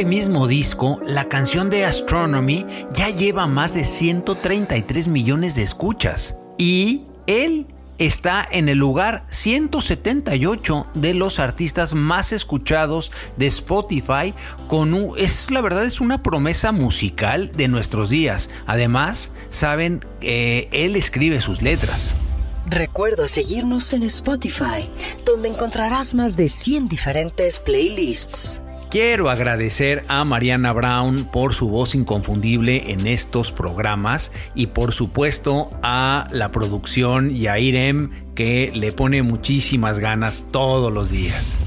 este 0.00 0.08
mismo 0.08 0.46
disco, 0.46 0.98
la 1.06 1.28
canción 1.28 1.68
de 1.68 1.84
Astronomy 1.84 2.64
ya 2.94 3.10
lleva 3.10 3.46
más 3.46 3.74
de 3.74 3.84
133 3.84 5.08
millones 5.08 5.56
de 5.56 5.62
escuchas 5.62 6.36
y 6.56 7.02
él 7.26 7.66
está 7.98 8.48
en 8.50 8.70
el 8.70 8.78
lugar 8.78 9.26
178 9.28 10.86
de 10.94 11.12
los 11.12 11.38
artistas 11.38 11.92
más 11.92 12.32
escuchados 12.32 13.12
de 13.36 13.48
Spotify 13.48 14.32
con 14.68 14.94
un, 14.94 15.18
es 15.18 15.50
la 15.50 15.60
verdad 15.60 15.84
es 15.84 16.00
una 16.00 16.22
promesa 16.22 16.72
musical 16.72 17.52
de 17.52 17.68
nuestros 17.68 18.08
días. 18.08 18.48
Además, 18.66 19.32
saben, 19.50 20.02
eh, 20.22 20.70
él 20.72 20.96
escribe 20.96 21.42
sus 21.42 21.60
letras. 21.60 22.14
Recuerda 22.64 23.28
seguirnos 23.28 23.92
en 23.92 24.04
Spotify, 24.04 24.88
donde 25.26 25.50
encontrarás 25.50 26.14
más 26.14 26.38
de 26.38 26.48
100 26.48 26.88
diferentes 26.88 27.58
playlists. 27.58 28.62
Quiero 28.90 29.30
agradecer 29.30 30.04
a 30.08 30.24
Mariana 30.24 30.72
Brown 30.72 31.26
por 31.26 31.54
su 31.54 31.68
voz 31.68 31.94
inconfundible 31.94 32.90
en 32.90 33.06
estos 33.06 33.52
programas 33.52 34.32
y 34.56 34.66
por 34.66 34.92
supuesto 34.92 35.70
a 35.80 36.26
la 36.32 36.50
producción 36.50 37.30
y 37.30 37.46
a 37.46 37.60
Irem 37.60 38.10
que 38.34 38.72
le 38.74 38.90
pone 38.90 39.22
muchísimas 39.22 40.00
ganas 40.00 40.48
todos 40.50 40.92
los 40.92 41.12
días. 41.12 41.60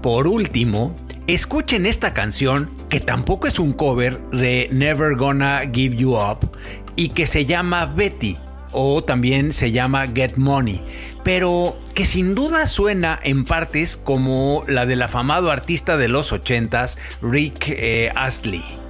Por 0.00 0.28
último, 0.28 0.94
escuchen 1.26 1.86
esta 1.86 2.14
canción 2.14 2.70
que 2.88 3.00
tampoco 3.00 3.48
es 3.48 3.58
un 3.58 3.72
cover 3.72 4.20
de 4.30 4.68
Never 4.70 5.16
Gonna 5.16 5.62
Give 5.72 5.96
You 5.96 6.14
Up 6.14 6.56
y 6.94 7.08
que 7.08 7.26
se 7.26 7.46
llama 7.46 7.86
Betty 7.86 8.36
o 8.70 9.02
también 9.02 9.52
se 9.52 9.72
llama 9.72 10.06
Get 10.06 10.36
Money 10.36 10.80
pero 11.24 11.76
que 11.94 12.04
sin 12.04 12.34
duda 12.34 12.66
suena 12.66 13.18
en 13.22 13.44
partes 13.44 13.96
como 13.96 14.62
la 14.68 14.86
del 14.86 15.02
afamado 15.02 15.50
artista 15.50 15.96
de 15.96 16.08
los 16.08 16.32
80s, 16.32 16.98
Rick 17.22 17.68
eh, 17.68 18.12
Astley. 18.14 18.83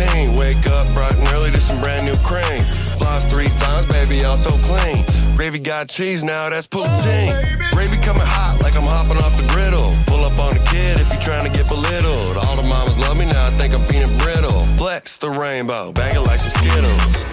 Routine. 0.00 0.36
Wake 0.36 0.66
up 0.66 0.86
bright 0.94 1.14
and 1.16 1.28
early 1.28 1.50
to 1.50 1.60
some 1.60 1.80
brand 1.80 2.06
new 2.06 2.16
cream. 2.24 2.64
Floss 2.98 3.26
three 3.26 3.48
times, 3.58 3.86
baby, 3.86 4.24
all 4.24 4.36
so 4.36 4.50
clean. 4.66 5.04
Gravy 5.36 5.58
got 5.58 5.88
cheese 5.88 6.22
now, 6.22 6.50
that's 6.50 6.66
poutine. 6.66 7.32
Oh, 7.32 7.70
gravy 7.72 7.96
coming 7.96 8.22
hot 8.24 8.58
like 8.62 8.76
I'm 8.76 8.84
hopping 8.84 9.16
off 9.18 9.36
the 9.36 9.48
griddle. 9.52 9.92
Pull 10.06 10.24
up 10.24 10.38
on 10.38 10.54
the 10.54 10.64
kid 10.70 11.00
if 11.00 11.12
you're 11.12 11.22
trying 11.22 11.50
to 11.50 11.56
get 11.56 11.68
belittled. 11.68 12.36
All 12.36 12.56
the 12.56 12.62
mamas 12.62 12.98
love 12.98 13.18
me 13.18 13.26
now, 13.26 13.46
I 13.46 13.50
think 13.50 13.74
I'm 13.74 13.86
peanut 13.88 14.10
brittle. 14.20 14.64
Flex 14.76 15.16
the 15.16 15.30
rainbow, 15.30 15.92
bang 15.92 16.16
it 16.16 16.20
like 16.20 16.40
some 16.40 16.52
Skittles. 16.62 17.24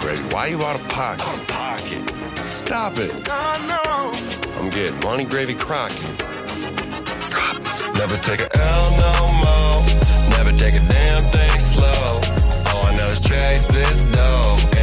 Gravy, 0.00 0.22
why 0.34 0.46
you 0.48 0.62
out 0.62 0.80
of 0.80 0.88
pocket? 0.88 1.26
Out 1.26 1.38
of 1.38 1.46
pocket. 1.48 2.38
Stop 2.38 2.98
it. 2.98 3.12
I 3.28 3.58
know. 3.66 4.12
I'm 4.60 4.70
getting 4.70 4.98
money, 5.00 5.24
gravy. 5.24 5.54
Drop. 5.54 5.90
Never 7.94 8.16
take 8.18 8.40
a 8.40 8.48
L 8.56 8.90
no 8.96 9.44
more. 9.44 9.59
Take 10.60 10.74
a 10.74 10.80
damn 10.80 11.22
thing 11.22 11.58
slow. 11.58 12.20
All 12.70 12.84
I 12.84 12.94
know 12.94 13.08
is 13.08 13.18
chase 13.18 13.66
this 13.68 14.02
dough 14.04 14.79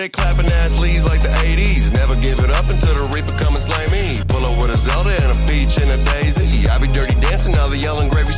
red, 0.00 0.12
clapping 0.12 0.50
ass 0.64 0.80
leads 0.80 1.04
like 1.04 1.20
the 1.20 1.34
80s. 1.44 1.92
Never 1.92 2.16
give 2.16 2.38
it 2.40 2.50
up 2.50 2.68
until 2.70 2.94
the 2.94 3.04
reaper 3.12 3.32
come 3.36 3.52
and 3.52 3.64
slay 3.68 3.86
me. 3.92 4.22
Pull 4.28 4.44
up 4.46 4.56
with 4.60 4.70
a 4.70 4.76
Zelda 4.76 5.12
and 5.12 5.30
a 5.32 5.38
peach 5.46 5.76
and 5.76 5.90
a 5.90 5.98
daisy. 6.12 6.68
I 6.68 6.78
be 6.78 6.88
dirty 6.88 7.14
dancing, 7.20 7.52
now 7.52 7.68
the 7.68 7.76
yelling 7.76 8.08
gravy 8.08 8.32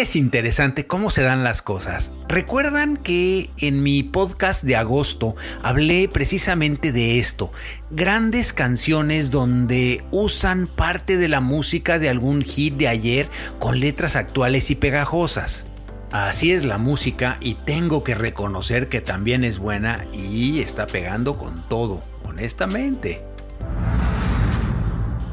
Es 0.00 0.16
interesante 0.16 0.86
cómo 0.86 1.10
se 1.10 1.22
dan 1.22 1.44
las 1.44 1.60
cosas. 1.60 2.10
Recuerdan 2.26 2.96
que 2.96 3.50
en 3.58 3.82
mi 3.82 4.02
podcast 4.02 4.64
de 4.64 4.74
agosto 4.74 5.36
hablé 5.62 6.08
precisamente 6.08 6.90
de 6.90 7.18
esto. 7.18 7.52
Grandes 7.90 8.54
canciones 8.54 9.30
donde 9.30 10.02
usan 10.10 10.68
parte 10.68 11.18
de 11.18 11.28
la 11.28 11.42
música 11.42 11.98
de 11.98 12.08
algún 12.08 12.44
hit 12.44 12.78
de 12.78 12.88
ayer 12.88 13.28
con 13.58 13.78
letras 13.78 14.16
actuales 14.16 14.70
y 14.70 14.74
pegajosas. 14.74 15.66
Así 16.12 16.50
es 16.50 16.64
la 16.64 16.78
música 16.78 17.36
y 17.42 17.56
tengo 17.56 18.02
que 18.02 18.14
reconocer 18.14 18.88
que 18.88 19.02
también 19.02 19.44
es 19.44 19.58
buena 19.58 20.06
y 20.14 20.60
está 20.60 20.86
pegando 20.86 21.36
con 21.36 21.68
todo, 21.68 22.00
honestamente. 22.24 23.22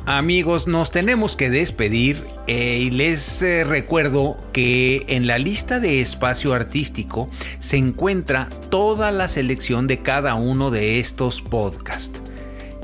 Amigos, 0.09 0.67
nos 0.67 0.89
tenemos 0.89 1.35
que 1.35 1.49
despedir 1.49 2.23
eh, 2.47 2.79
y 2.81 2.91
les 2.91 3.41
eh, 3.41 3.65
recuerdo 3.65 4.37
que 4.53 5.03
en 5.09 5.27
la 5.27 5.37
lista 5.37 5.81
de 5.81 5.99
espacio 5.99 6.53
artístico 6.53 7.29
se 7.59 7.75
encuentra 7.75 8.47
toda 8.69 9.11
la 9.11 9.27
selección 9.27 9.85
de 9.85 9.99
cada 9.99 10.35
uno 10.35 10.71
de 10.71 11.01
estos 11.01 11.41
podcasts. 11.41 12.21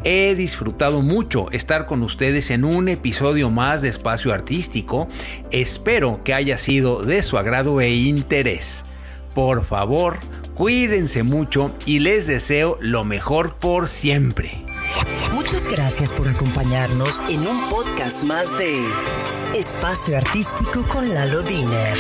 He 0.04 0.36
disfrutado 0.36 1.02
mucho 1.02 1.50
estar 1.52 1.86
con 1.86 2.04
ustedes 2.04 2.52
en 2.52 2.66
un 2.66 2.90
episodio 2.90 3.50
más 3.50 3.84
de 3.84 3.88
espacio 3.88 4.34
artístico. 4.34 5.08
Espero 5.50 6.20
que 6.26 6.34
haya 6.34 6.58
sido 6.58 7.04
de 7.04 7.24
su 7.24 7.38
agrado 7.38 7.80
e 7.80 7.96
interés. 7.96 8.84
Por 9.34 9.64
favor, 9.64 10.18
cuídense 10.56 11.24
mucho 11.24 11.74
y 11.86 12.00
les 12.00 12.28
deseo 12.28 12.78
lo 12.82 13.06
mejor 13.06 13.56
por 13.60 13.88
siempre. 13.88 14.73
Muchas 15.34 15.68
gracias 15.68 16.12
por 16.12 16.28
acompañarnos 16.28 17.22
en 17.30 17.48
un 17.48 17.70
podcast 17.70 18.24
más 18.26 18.58
de 18.58 18.84
Espacio 19.54 20.18
Artístico 20.18 20.84
con 20.88 21.14
Lalo 21.14 21.42
Diner. 21.42 21.98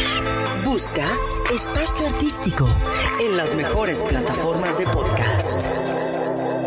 Busca 0.63 1.05
Espacio 1.53 2.07
Artístico 2.07 2.67
en 3.19 3.37
las 3.37 3.55
mejores 3.55 4.03
plataformas 4.03 4.77
de 4.77 4.85
podcast. 4.85 6.62